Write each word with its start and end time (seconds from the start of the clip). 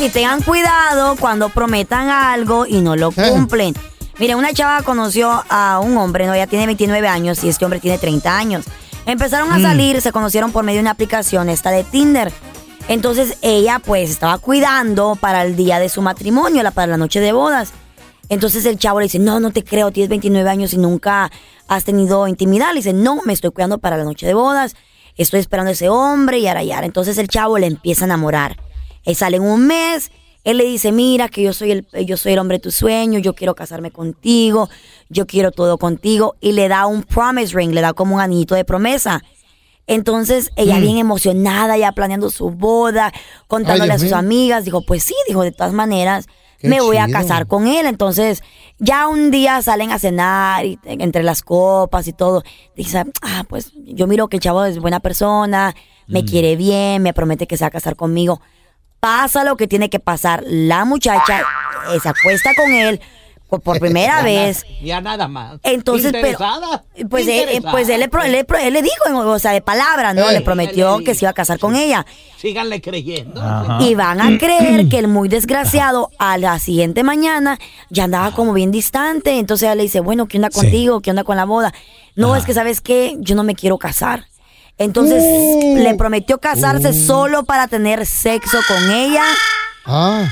y 0.00 0.08
tengan 0.08 0.42
cuidado 0.42 1.16
cuando 1.16 1.48
prometan 1.50 2.08
algo 2.08 2.66
y 2.66 2.80
no 2.80 2.96
lo 2.96 3.10
cumplen. 3.12 3.74
Mire, 4.18 4.34
una 4.34 4.52
chava 4.52 4.82
conoció 4.82 5.42
a 5.48 5.80
un 5.80 5.96
hombre, 5.96 6.26
no, 6.26 6.34
ella 6.34 6.46
tiene 6.46 6.66
29 6.66 7.06
años 7.08 7.42
y 7.44 7.48
este 7.48 7.64
hombre 7.64 7.80
tiene 7.80 7.98
30 7.98 8.36
años. 8.36 8.64
Empezaron 9.06 9.50
a 9.52 9.58
Mm. 9.58 9.62
salir, 9.62 10.00
se 10.00 10.12
conocieron 10.12 10.52
por 10.52 10.64
medio 10.64 10.78
de 10.78 10.82
una 10.82 10.90
aplicación, 10.90 11.48
esta 11.48 11.70
de 11.70 11.84
Tinder. 11.84 12.32
Entonces 12.88 13.38
ella 13.42 13.80
pues 13.84 14.10
estaba 14.10 14.38
cuidando 14.38 15.16
para 15.20 15.42
el 15.44 15.56
día 15.56 15.78
de 15.78 15.88
su 15.88 16.02
matrimonio, 16.02 16.62
la, 16.62 16.70
para 16.70 16.86
la 16.88 16.96
noche 16.96 17.20
de 17.20 17.32
bodas. 17.32 17.72
Entonces 18.28 18.64
el 18.66 18.78
chavo 18.78 19.00
le 19.00 19.04
dice, 19.06 19.18
no, 19.18 19.40
no 19.40 19.50
te 19.52 19.64
creo, 19.64 19.90
tienes 19.90 20.08
29 20.08 20.48
años 20.48 20.72
y 20.72 20.78
nunca 20.78 21.30
has 21.68 21.84
tenido 21.84 22.26
intimidad. 22.28 22.68
Le 22.70 22.76
dice, 22.76 22.92
no, 22.92 23.20
me 23.24 23.32
estoy 23.32 23.50
cuidando 23.50 23.78
para 23.78 23.96
la 23.96 24.04
noche 24.04 24.26
de 24.26 24.34
bodas, 24.34 24.76
estoy 25.16 25.40
esperando 25.40 25.70
a 25.70 25.72
ese 25.72 25.88
hombre 25.88 26.38
y 26.38 26.46
ara, 26.46 26.62
y 26.62 26.72
ara. 26.72 26.86
Entonces 26.86 27.16
el 27.18 27.28
chavo 27.28 27.58
le 27.58 27.66
empieza 27.66 28.04
a 28.04 28.06
enamorar. 28.06 28.56
Él 29.04 29.16
sale 29.16 29.36
en 29.38 29.42
un 29.44 29.66
mes, 29.66 30.10
él 30.44 30.56
le 30.56 30.64
dice, 30.64 30.90
mira 30.92 31.28
que 31.28 31.42
yo 31.42 31.52
soy 31.52 31.70
el, 31.72 31.86
yo 32.06 32.16
soy 32.16 32.32
el 32.32 32.38
hombre 32.38 32.56
de 32.58 32.62
tu 32.62 32.70
sueño, 32.70 33.18
yo 33.18 33.34
quiero 33.34 33.54
casarme 33.54 33.90
contigo, 33.90 34.68
yo 35.08 35.26
quiero 35.26 35.50
todo 35.52 35.76
contigo. 35.78 36.34
Y 36.40 36.52
le 36.52 36.68
da 36.68 36.86
un 36.86 37.02
promise 37.02 37.54
ring, 37.56 37.72
le 37.72 37.80
da 37.82 37.92
como 37.92 38.14
un 38.16 38.20
anillito 38.20 38.54
de 38.54 38.64
promesa. 38.64 39.22
Entonces 39.86 40.50
ella 40.56 40.76
Mm. 40.76 40.80
bien 40.82 40.96
emocionada, 40.98 41.76
ya 41.76 41.92
planeando 41.92 42.30
su 42.30 42.50
boda, 42.50 43.12
contándole 43.48 43.92
Ay, 43.92 43.96
a 43.96 43.98
sus 43.98 44.08
mío. 44.08 44.16
amigas, 44.16 44.64
dijo, 44.64 44.82
pues 44.82 45.02
sí, 45.02 45.14
dijo, 45.26 45.42
de 45.42 45.52
todas 45.52 45.72
maneras, 45.72 46.26
Qué 46.58 46.68
me 46.68 46.80
voy 46.82 46.98
a 46.98 47.08
casar 47.08 47.46
con 47.46 47.66
él. 47.66 47.86
Entonces, 47.86 48.42
ya 48.78 49.08
un 49.08 49.30
día 49.30 49.60
salen 49.62 49.90
a 49.92 49.98
cenar 49.98 50.64
y, 50.66 50.78
entre 50.84 51.22
las 51.22 51.42
copas 51.42 52.06
y 52.06 52.12
todo. 52.12 52.42
Dice, 52.76 53.02
ah, 53.22 53.44
pues 53.48 53.72
yo 53.86 54.06
miro 54.06 54.28
que 54.28 54.36
el 54.36 54.42
chavo 54.42 54.64
es 54.64 54.78
buena 54.78 55.00
persona, 55.00 55.74
Mm. 56.06 56.12
me 56.12 56.24
quiere 56.24 56.56
bien, 56.56 57.02
me 57.02 57.14
promete 57.14 57.46
que 57.46 57.56
se 57.56 57.64
va 57.64 57.68
a 57.68 57.72
casar 57.72 57.96
conmigo. 57.96 58.40
Pasa 59.00 59.44
lo 59.44 59.56
que 59.56 59.66
tiene 59.66 59.88
que 59.90 59.98
pasar. 60.00 60.44
La 60.46 60.84
muchacha 60.84 61.40
eh, 61.94 61.98
se 62.02 62.08
acuesta 62.08 62.50
con 62.54 62.70
él 62.72 63.00
por, 63.48 63.62
primera 63.80 64.18
Ya 64.18 64.22
vez. 64.22 64.64
na- 64.64 64.76
Ya 64.86 65.00
nada 65.00 65.26
más. 65.26 65.58
Entonces, 65.64 66.12
pero, 66.12 66.28
¿Interesada? 66.28 66.84
pues, 67.08 67.26
él, 67.26 67.48
eh, 67.48 67.62
pues 67.70 67.88
él, 67.88 68.00
le 68.00 68.08
pro- 68.08 68.22
él 68.22 68.32
le 68.32 68.44
pro- 68.44 68.58
él 68.58 68.72
le 68.74 68.82
dijo, 68.82 68.94
o 69.12 69.38
sea, 69.38 69.52
de 69.52 69.60
palabra, 69.62 70.12
¿no? 70.14 70.28
Eh, 70.30 70.34
le 70.34 70.40
prometió 70.42 70.98
que 71.04 71.14
se 71.14 71.24
iba 71.24 71.30
a 71.30 71.34
casar 71.34 71.58
con 71.58 71.74
ella. 71.74 72.06
Síganle 72.36 72.80
creyendo. 72.80 73.42
Y 73.80 73.94
van 73.94 74.20
a 74.20 74.38
creer 74.38 74.88
que 74.88 74.98
el 74.98 75.08
muy 75.08 75.28
desgraciado 75.30 76.10
a 76.18 76.38
la 76.38 76.58
siguiente 76.58 77.02
mañana 77.02 77.58
ya 77.88 78.04
andaba 78.04 78.32
como 78.32 78.52
bien 78.52 78.70
distante. 78.70 79.38
Entonces 79.38 79.64
ella 79.66 79.74
le 79.74 79.82
dice, 79.82 80.00
bueno, 80.00 80.26
¿qué 80.26 80.36
onda 80.38 80.50
contigo? 80.50 81.00
¿Qué 81.00 81.10
onda 81.10 81.24
con 81.24 81.36
la 81.36 81.44
boda? 81.44 81.72
No, 82.16 82.36
es 82.36 82.44
que 82.44 82.54
sabes 82.54 82.80
qué, 82.80 83.16
yo 83.18 83.34
no 83.34 83.42
me 83.44 83.54
quiero 83.54 83.78
casar. 83.78 84.26
Entonces 84.80 85.22
le 85.76 85.94
prometió 85.94 86.38
casarse 86.38 86.92
solo 86.94 87.44
para 87.44 87.68
tener 87.68 88.06
sexo 88.06 88.58
con 88.66 88.90
ella. 88.90 89.22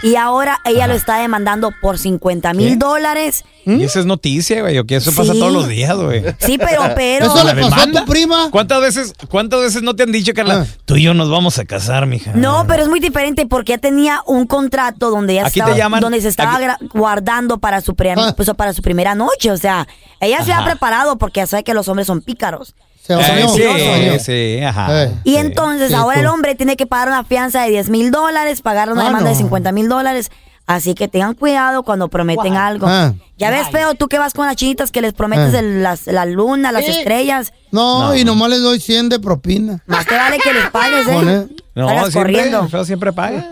Y 0.03 0.15
ahora 0.17 0.61
ella 0.65 0.87
lo 0.87 0.95
está 0.95 1.19
demandando 1.19 1.71
por 1.83 1.99
50 1.99 2.53
mil 2.55 2.79
dólares. 2.79 3.45
Y 3.67 3.83
esa 3.83 3.99
es 4.01 4.07
noticia, 4.07 4.63
güey. 4.63 4.79
o 4.79 4.85
que 4.87 4.97
eso 4.97 5.13
pasa 5.13 5.33
todos 5.33 5.53
los 5.53 5.67
días, 5.69 5.95
güey. 5.97 6.23
Sí, 6.39 6.59
pero, 6.59 6.83
pero. 6.95 7.27
¿Eso 7.27 7.45
le 7.45 7.61
pasó 7.61 7.75
a 7.81 7.87
tu 7.91 8.05
prima? 8.07 8.51
¿Cuántas 8.51 8.81
veces, 8.81 9.13
¿Cuántas 9.29 9.61
veces 9.61 9.83
no 9.83 9.95
te 9.97 10.05
han 10.05 10.13
dicho, 10.13 10.33
Carla? 10.33 10.65
Tú 10.87 10.97
y 10.97 11.03
yo 11.03 11.13
nos 11.13 11.29
vamos 11.29 11.59
a 11.59 11.65
casar, 11.65 12.07
mija. 12.07 12.33
No, 12.35 12.67
pero 12.69 12.85
es 12.85 12.89
muy 12.89 13.01
diferente 13.01 13.47
porque 13.47 13.73
ella 13.75 13.81
tenía 13.81 14.21
un 14.27 14.47
contrato 14.47 15.11
donde 15.11 15.41
te 15.41 15.47
estaba, 15.47 15.77
llaman- 15.77 16.01
donde 16.01 16.21
se 16.23 16.29
estaba 16.29 16.55
aquí- 16.57 16.87
guardando 16.95 17.59
para 17.59 17.81
su, 17.83 17.95
pre- 17.97 18.15
pues, 18.37 18.49
para 18.57 18.73
su 18.73 18.81
primera 18.83 19.15
noche. 19.15 19.51
O 19.51 19.57
sea, 19.59 19.87
ella 20.21 20.43
se 20.45 20.53
había 20.53 20.65
preparado 20.65 21.19
porque 21.19 21.41
ya 21.41 21.47
sabe 21.47 21.65
que 21.65 21.75
los 21.75 21.89
hombres 21.89 22.07
son 22.07 22.23
pícaros. 22.23 22.75
Eh, 23.09 24.19
sí, 24.21 24.63
ajá. 24.63 25.09
Y 25.25 25.31
Sí. 25.33 25.37
entonces 25.37 25.89
Sí, 25.89 25.95
ahora 25.95 26.21
el 26.21 26.27
hombre 26.27 26.55
tiene 26.55 26.77
que 26.77 26.87
pagar 26.87 27.09
una 27.09 27.25
fianza 27.25 27.63
de 27.63 27.71
10 27.71 27.89
mil 27.91 28.11
dólares, 28.11 28.61
pagar 28.63 28.91
una 28.93 29.03
Ah, 29.03 29.07
demanda 29.07 29.29
de 29.31 29.35
no. 29.37 29.41
50 29.41 29.73
mil 29.73 29.89
dólares. 29.89 30.31
Así 30.67 30.95
que 30.95 31.09
tengan 31.09 31.33
cuidado 31.33 31.83
cuando 31.83 32.09
prometen 32.09 32.55
algo. 32.57 32.87
Ah. 32.87 33.15
Ya 33.39 33.51
ves, 33.51 33.69
feo, 33.71 33.95
tú 33.95 34.07
que 34.09 34.19
vas 34.19 34.35
con 34.35 34.47
las 34.47 34.57
chinitas 34.57 34.91
que 34.91 35.01
les 35.01 35.15
prometes 35.15 35.55
Ah. 35.55 35.59
el- 35.61 35.83
las- 35.83 36.07
la 36.07 36.27
luna, 36.27 36.73
las 36.73 36.85
estrellas. 36.85 37.55
No, 37.71 38.09
No. 38.09 38.15
y 38.15 38.23
nomás 38.25 38.51
les 38.51 38.61
doy 38.61 38.79
100 38.79 39.09
de 39.09 39.19
propina. 39.19 39.83
Más 39.87 40.05
te 40.05 40.15
vale 40.15 40.39
que 40.39 40.53
les 40.53 40.69
pagues, 40.71 41.07
¿eh? 41.09 41.47
No, 41.75 41.89
siempre, 41.89 42.13
corriendo. 42.13 42.63
el 42.65 42.69
feo 42.69 42.85
siempre 42.85 43.13
paga. 43.15 43.47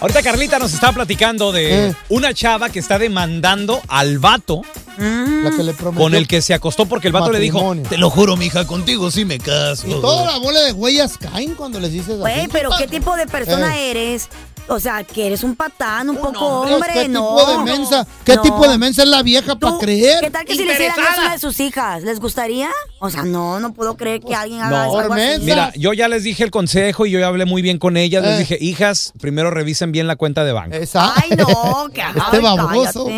Ahorita 0.00 0.22
Carlita 0.22 0.58
nos 0.58 0.74
está 0.74 0.90
platicando 0.92 1.52
de 1.52 1.88
Eh. 1.88 1.94
una 2.08 2.34
chava 2.34 2.70
que 2.70 2.78
está 2.80 2.98
demandando 2.98 3.80
al 3.88 4.18
vato 4.18 4.62
Mm. 4.98 5.44
La 5.44 5.50
que 5.50 5.62
le 5.62 5.72
prometió. 5.74 6.04
con 6.04 6.14
el 6.14 6.26
que 6.28 6.42
se 6.42 6.54
acostó 6.54 6.86
porque 6.86 7.06
el 7.08 7.12
vato 7.12 7.30
le 7.32 7.38
dijo, 7.38 7.74
te 7.88 7.96
lo 7.98 8.10
juro, 8.10 8.36
mija, 8.36 8.66
contigo 8.66 9.10
sí 9.10 9.24
me 9.24 9.38
caso. 9.38 9.86
Y 9.88 10.00
toda 10.00 10.32
la 10.32 10.38
bola 10.38 10.60
de 10.60 10.72
huellas 10.72 11.16
caen 11.18 11.54
cuando 11.54 11.80
les 11.80 11.92
dices 11.92 12.10
así. 12.10 12.18
Güey, 12.20 12.48
pero 12.48 12.70
¿qué 12.78 12.86
tipo 12.86 13.16
de 13.16 13.26
persona 13.26 13.76
Eh. 13.78 13.90
eres? 13.90 14.28
O 14.68 14.78
sea, 14.78 15.02
que 15.02 15.26
eres 15.26 15.42
un 15.42 15.56
patán, 15.56 16.08
un, 16.08 16.16
poco 16.18 16.38
hombre, 16.46 16.74
hombre, 16.76 16.90
¿qué 16.94 17.08
no. 17.08 17.36
tipo 17.36 17.50
de 17.50 17.64
mensa? 17.64 18.06
¿Qué 18.24 18.36
No. 18.36 18.42
tipo 18.42 18.68
de 18.68 18.78
mensa 18.78 19.02
es 19.02 19.08
la 19.08 19.22
vieja 19.24 19.56
para 19.56 19.76
creer? 19.78 20.20
¿Qué 20.20 20.30
tal 20.30 20.44
que 20.44 20.54
si 20.54 20.64
le 20.64 20.74
hicieran 20.74 20.96
eso 21.00 21.10
a 21.10 21.20
una 21.24 21.32
de 21.32 21.38
sus 21.40 21.58
hijas? 21.58 22.02
¿Les 22.04 22.20
gustaría? 22.20 22.70
O 23.00 23.10
sea, 23.10 23.24
no, 23.24 23.58
no 23.58 23.74
puedo 23.74 23.96
creer 23.96 24.20
que 24.20 24.36
alguien 24.36 24.60
haga 24.60 24.86
No, 24.86 25.00
algo 25.00 25.14
así. 25.14 25.40
mira, 25.42 25.72
yo 25.74 25.92
ya 25.94 26.06
les 26.06 26.22
dije 26.22 26.44
el 26.44 26.52
consejo 26.52 27.06
y 27.06 27.10
yo 27.10 27.18
ya 27.18 27.26
hablé 27.26 27.44
muy 27.44 27.60
bien 27.60 27.78
con 27.78 27.96
ellas. 27.96 28.22
Les 28.22 28.34
Eh. 28.34 28.38
dije, 28.38 28.58
hijas, 28.60 29.12
primero 29.20 29.50
revisen 29.50 29.90
bien 29.90 30.06
la 30.06 30.14
cuenta 30.14 30.44
de 30.44 30.52
banco. 30.52 30.76
Ay, 30.94 31.30
no, 31.36 31.88
que 31.92 32.00
Este 32.00 32.38
baboso. 32.38 33.08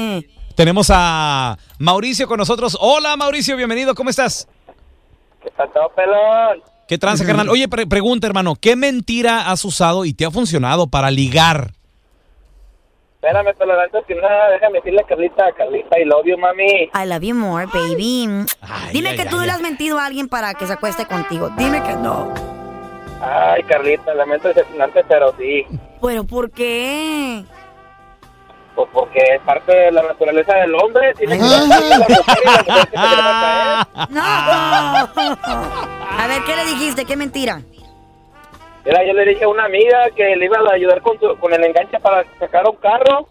Tenemos 0.54 0.91
a 0.92 1.59
Mauricio 1.78 2.28
con 2.28 2.38
nosotros. 2.38 2.76
Hola, 2.81 3.16
Mauricio, 3.16 3.56
bienvenido. 3.56 3.94
¿Cómo 3.94 4.10
estás? 4.10 4.47
¿Qué 5.42 5.50
pasó, 5.50 5.91
pelón? 5.97 6.62
¿Qué 6.87 6.97
tranza, 6.98 7.25
carnal? 7.25 7.48
Oye, 7.48 7.66
pre- 7.66 7.87
pregunta, 7.87 8.26
hermano, 8.26 8.54
¿qué 8.60 8.76
mentira 8.76 9.50
has 9.50 9.64
usado 9.64 10.04
y 10.04 10.12
te 10.12 10.25
ha 10.25 10.31
funcionado 10.31 10.87
para 10.87 11.10
ligar? 11.10 11.72
Espérame, 13.16 13.54
pelón, 13.56 13.78
antes 13.81 14.04
que 14.06 14.14
nada, 14.14 14.50
déjame 14.50 14.78
decirle 14.78 15.00
a 15.00 15.06
Carlita, 15.06 15.44
Carlita, 15.56 15.98
I 15.98 16.04
love 16.04 16.26
you, 16.26 16.37
mami. 16.38 16.91
I 16.94 17.06
love 17.06 17.22
you 17.22 17.34
more, 17.34 17.66
baby. 17.66 18.28
Dime 18.93 19.09
ay, 19.10 19.16
que 19.16 19.25
tú 19.25 19.41
ay, 19.41 19.47
le 19.47 19.53
has 19.53 19.60
mentido 19.62 19.98
a 19.98 20.04
alguien 20.06 20.28
para 20.28 20.53
que 20.54 20.66
se 20.66 20.75
acueste 20.75 21.06
contigo. 21.06 21.48
Dime 21.56 21.82
que 21.82 21.94
no. 21.97 22.32
Ay, 23.22 23.62
Carlita, 23.62 24.12
lamento 24.14 24.48
decepcionante, 24.48 25.03
pero 25.09 25.34
sí. 25.38 25.64
¿Pero 26.03 26.25
por 26.25 26.50
qué? 26.50 27.44
Pues 28.75 28.89
porque 28.93 29.21
es 29.37 29.41
parte 29.43 29.73
de 29.73 29.93
la 29.93 30.03
naturaleza 30.03 30.53
del 30.55 30.75
hombre. 30.75 31.15
Tiene 31.15 31.39
que 31.39 31.45
ser 31.45 31.59
la 31.61 31.67
mujer 31.67 31.83
y 31.85 31.89
la 31.89 31.99
mujer 31.99 32.89
que 32.89 32.97
se 32.99 33.07
le 33.07 33.23
va 33.23 33.31
a 33.31 33.87
caer. 33.95 34.11
No. 34.11 34.23
A 36.19 36.27
ver, 36.27 36.43
¿qué 36.45 36.57
le 36.57 36.65
dijiste? 36.65 37.05
¿Qué 37.05 37.17
mentira? 37.17 37.61
Mira, 38.85 39.01
yo 39.07 39.12
le 39.15 39.25
dije 39.27 39.45
a 39.45 39.49
una 39.49 39.65
amiga 39.65 40.11
que 40.17 40.37
le 40.37 40.45
iba 40.45 40.59
a 40.59 40.75
ayudar 40.75 41.01
con, 41.03 41.19
su- 41.21 41.37
con 41.39 41.53
el 41.55 41.62
enganche 41.65 41.99
para 42.01 42.25
sacar 42.39 42.67
un 42.69 42.77
carro. 42.77 43.29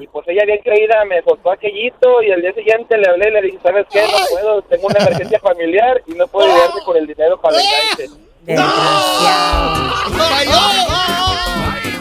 Y 0.00 0.06
pues 0.08 0.26
ella 0.28 0.42
bien 0.44 0.58
creída 0.64 1.04
me 1.08 1.22
soltó 1.22 1.52
aquellito 1.52 2.20
y 2.22 2.32
al 2.32 2.40
día 2.42 2.52
siguiente 2.52 2.96
le 2.98 3.08
hablé 3.08 3.28
y 3.28 3.32
le 3.32 3.42
dije, 3.42 3.58
¿sabes 3.62 3.86
qué? 3.90 4.02
No 4.02 4.18
puedo, 4.30 4.62
tengo 4.62 4.86
una 4.88 4.98
emergencia 4.98 5.38
familiar 5.38 6.02
y 6.06 6.12
no 6.14 6.26
puedo 6.26 6.50
ayudarte 6.52 6.80
con 6.84 6.96
el 6.96 7.06
dinero 7.06 7.40
para 7.40 7.56
el 7.58 7.62
enganche. 7.62 8.08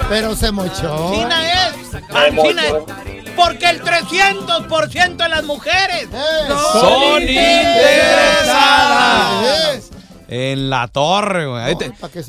Pero 0.09 0.35
se 0.35 0.51
mochó. 0.51 1.11
China 1.13 1.35
es. 1.53 1.76
China 2.01 2.63
es. 2.65 2.73
Porque 3.35 3.69
el 3.69 3.81
300% 3.81 5.15
de 5.17 5.29
las 5.29 5.43
mujeres 5.43 6.07
Son 6.73 7.21
interesadas. 7.21 9.91
En 10.29 10.69
la 10.69 10.87
torre, 10.89 11.45
güey. 11.45 11.63
A 11.63 11.67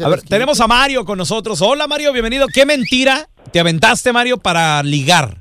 ver, 0.09 0.23
tenemos 0.23 0.61
a 0.61 0.67
Mario 0.69 1.05
con 1.05 1.19
nosotros. 1.19 1.61
Hola, 1.62 1.87
Mario, 1.89 2.12
bienvenido. 2.12 2.47
¿Qué 2.53 2.65
mentira 2.65 3.27
te 3.53 3.59
aventaste, 3.61 4.12
Mario, 4.12 4.39
para 4.39 4.81
ligar? 4.84 5.34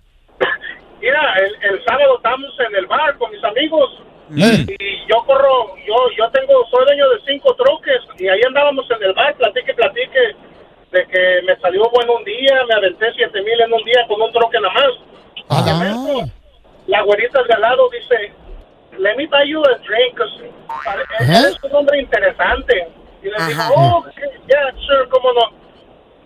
Mira, 1.01 1.21
el, 1.37 1.55
el 1.75 1.83
sábado 1.85 2.17
estamos 2.17 2.49
en 2.67 2.75
el 2.75 2.87
bar 2.87 3.15
con 3.17 3.29
mis 3.31 3.43
amigos 3.43 4.01
Mm. 4.29 4.67
y 4.67 5.07
yo 5.07 5.23
corro, 5.25 5.77
yo 5.87 5.95
yo 6.17 6.29
tengo, 6.31 6.51
soy 6.69 6.83
dueño 6.85 7.09
de 7.11 7.15
cinco 7.25 7.55
troques 7.55 8.01
y 8.19 8.27
ahí 8.27 8.41
andábamos 8.45 8.83
en 8.91 9.01
el 9.07 9.13
bar, 9.13 9.33
platique, 9.37 9.73
platique, 9.73 10.19
de 10.91 11.07
que 11.07 11.41
me 11.47 11.55
salió 11.61 11.89
bueno 11.91 12.15
un 12.17 12.25
día, 12.25 12.55
me 12.67 12.75
aventé 12.75 13.05
siete 13.15 13.41
mil 13.41 13.57
en 13.61 13.71
un 13.71 13.81
día 13.85 14.05
con 14.05 14.21
un 14.21 14.29
troque 14.33 14.59
nada 14.59 14.73
más. 14.73 14.91
De 15.65 15.71
momento, 15.73 16.25
La 16.87 16.95
güerita 17.07 17.41
de 17.43 17.53
al 17.53 17.61
lado 17.61 17.89
dice, 17.89 18.33
let 18.99 19.15
me 19.15 19.25
buy 19.27 19.47
you 19.49 19.63
a 19.63 19.77
drink, 19.87 20.19
pare- 20.83 21.03
eres 21.19 21.57
un 21.63 21.75
hombre 21.75 21.99
interesante. 21.99 22.87
Y 23.23 23.29
le 23.29 23.37
digo, 23.47 23.61
oh, 23.75 24.05
yeah, 24.47 24.71
sure, 24.85 25.09
cómo 25.09 25.31
no. 25.33 25.57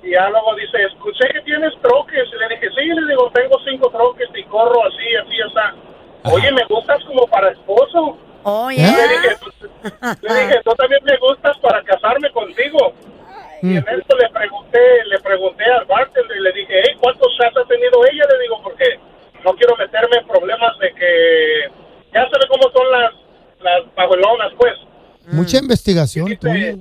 Y 0.03 0.11
ya 0.11 0.29
luego 0.29 0.55
dice, 0.55 0.83
escuché 0.83 1.27
que 1.33 1.41
tienes 1.41 1.73
troques. 1.81 2.27
Y 2.33 2.37
le 2.39 2.47
dije, 2.55 2.67
sí, 2.75 2.85
le 2.87 3.07
digo, 3.07 3.31
tengo 3.33 3.57
cinco 3.69 3.89
troques 3.91 4.27
y 4.35 4.43
corro 4.45 4.83
así, 4.87 5.15
así, 5.15 5.41
así. 5.41 5.77
Oye, 6.33 6.51
me 6.51 6.63
gustas 6.65 7.03
como 7.05 7.25
para 7.27 7.51
esposo. 7.51 8.17
Oye. 8.43 8.81
Le 8.81 9.07
dije, 9.07 9.37
le 10.21 10.33
dije, 10.33 10.61
tú 10.63 10.71
también 10.75 11.01
me 11.03 11.17
gustas 11.17 11.57
para 11.59 11.81
casarme 11.83 12.29
contigo. 12.31 12.93
Y 13.63 13.77
en 13.77 13.85
esto 13.87 14.17
le 14.17 14.27
pregunté, 14.29 15.05
le 15.05 15.19
pregunté 15.19 15.63
al 15.65 15.85
bartender 15.85 16.35
y 16.35 16.41
le 16.41 16.51
dije, 16.51 16.81
hey, 16.83 16.95
¿cuántos 16.99 17.31
shots 17.37 17.57
ha 17.57 17.65
tenido 17.67 18.03
ella? 18.11 18.25
Le 18.33 18.39
digo, 18.41 18.59
porque 18.63 18.99
no 19.45 19.53
quiero 19.53 19.75
meterme 19.77 20.17
en 20.17 20.27
problemas 20.27 20.77
de 20.79 20.93
que 20.93 21.71
ya 22.13 22.27
sabe 22.29 22.47
cómo 22.47 22.69
son 22.71 22.91
las, 22.91 23.11
las 23.61 23.81
pajuelonas, 23.95 24.51
pues. 24.57 24.73
Mucha 25.31 25.57
investigación 25.57 26.35
tuya. 26.37 26.75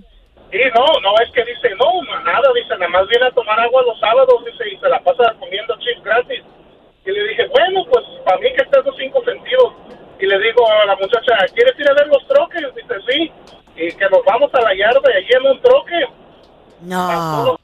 Sí, 0.51 0.59
no, 0.75 0.85
no, 1.01 1.15
es 1.23 1.31
que 1.33 1.45
dice, 1.45 1.71
no, 1.79 2.03
nada, 2.25 2.51
dice, 2.55 2.71
nada 2.71 2.89
más 2.89 3.07
viene 3.07 3.27
a 3.27 3.31
tomar 3.31 3.61
agua 3.61 3.83
los 3.87 4.01
sábados 4.01 4.45
dice, 4.45 4.69
y 4.69 4.77
se 4.79 4.89
la 4.89 4.99
pasa 5.01 5.35
comiendo 5.39 5.77
chips 5.79 6.03
gratis. 6.03 6.43
Y 7.07 7.11
le 7.13 7.29
dije, 7.29 7.47
bueno, 7.49 7.85
pues 7.91 8.05
para 8.25 8.39
mí 8.39 8.49
que 8.57 8.63
estés 8.63 8.85
los 8.85 8.97
cinco 8.97 9.23
sentidos. 9.25 9.73
Y 10.19 10.27
le 10.27 10.39
digo 10.41 10.69
a 10.69 10.87
la 10.87 10.97
muchacha, 10.97 11.47
¿quieres 11.55 11.79
ir 11.79 11.89
a 11.89 11.95
ver 11.95 12.09
los 12.09 12.27
troques? 12.27 12.63
Dice, 12.75 12.95
sí. 13.09 13.33
Y 13.77 13.93
que 13.93 14.09
nos 14.11 14.25
vamos 14.27 14.51
a 14.53 14.61
la 14.61 14.75
yarda 14.75 15.01
y 15.13 15.17
allí 15.17 15.31
en 15.33 15.47
un 15.47 15.63
troque. 15.63 16.07
Todo 16.81 17.45
No. 17.45 17.60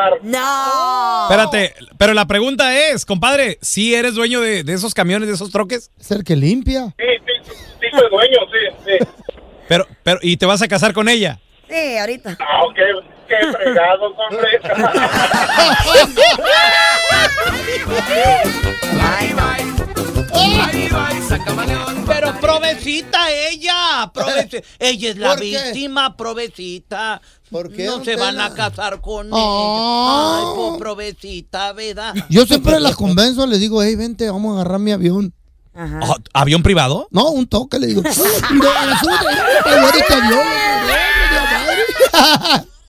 Pagar. 0.00 0.18
No. 0.22 1.24
Espérate, 1.24 1.74
pero 1.98 2.14
la 2.14 2.26
pregunta 2.26 2.76
es, 2.76 3.04
compadre, 3.04 3.58
¿sí 3.60 3.94
eres 3.94 4.14
dueño 4.14 4.40
de, 4.40 4.64
de 4.64 4.72
esos 4.72 4.94
camiones, 4.94 5.28
de 5.28 5.34
esos 5.34 5.50
troques? 5.50 5.90
Es 5.98 6.10
el 6.10 6.24
que 6.24 6.36
limpia. 6.36 6.94
Sí, 6.98 7.04
sí, 7.26 7.52
sí, 7.80 7.86
soy 7.92 8.10
dueño, 8.10 8.38
sí, 8.52 8.76
sí. 8.86 9.06
Pero, 9.68 9.86
pero, 10.02 10.18
¿y 10.22 10.36
te 10.36 10.46
vas 10.46 10.62
a 10.62 10.68
casar 10.68 10.92
con 10.92 11.08
ella? 11.08 11.38
Sí, 11.68 11.98
ahorita. 11.98 12.30
No, 12.30 12.74
qué, 12.74 12.82
qué 13.28 13.52
fregados, 13.52 14.12
hombre. 14.18 14.60
Pero 22.06 22.29
provecita 22.70 23.30
ella, 23.30 24.10
provece- 24.12 24.64
ella 24.78 25.10
es 25.10 25.16
la 25.16 25.36
víctima, 25.36 26.16
provecita. 26.16 27.20
¿Por 27.50 27.72
qué, 27.72 27.86
No 27.86 28.04
se 28.04 28.16
van 28.16 28.40
a 28.40 28.54
casar 28.54 29.00
con 29.00 29.28
Ah. 29.32 29.36
ella. 29.36 30.38
Ay, 30.38 30.44
pues 30.56 30.78
provecita, 30.78 31.72
¿verdad? 31.72 32.14
Yo 32.28 32.46
siempre 32.46 32.78
las 32.80 32.94
convenzo, 32.96 33.46
les 33.46 33.58
digo, 33.60 33.82
hey, 33.82 33.96
vente, 33.96 34.30
vamos 34.30 34.52
a 34.56 34.60
agarrar 34.60 34.78
mi 34.80 34.92
avión. 34.92 35.34
Ajá. 35.74 36.00
Oh, 36.02 36.16
¿Avión 36.32 36.62
privado? 36.62 37.06
No, 37.10 37.28
un 37.30 37.46
toque, 37.46 37.78
le 37.78 37.86
digo. 37.88 38.02